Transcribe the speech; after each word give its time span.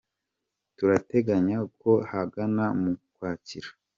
turateganya 0.77 1.57
ko 1.81 1.91
ahagana 2.05 2.65
mu 2.81 2.91
Ukwakira. 3.03 3.69